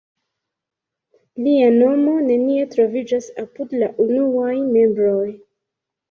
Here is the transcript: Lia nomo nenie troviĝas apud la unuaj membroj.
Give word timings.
Lia 1.47 1.67
nomo 1.73 2.13
nenie 2.29 2.63
troviĝas 2.71 3.27
apud 3.43 3.75
la 3.83 3.91
unuaj 4.05 4.55
membroj. 4.71 5.29